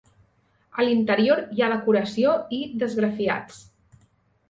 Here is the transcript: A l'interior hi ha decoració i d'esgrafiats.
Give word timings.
A 0.77 0.85
l'interior 0.87 1.43
hi 1.57 1.63
ha 1.63 1.69
decoració 1.75 2.35
i 2.61 2.65
d'esgrafiats. 2.83 3.65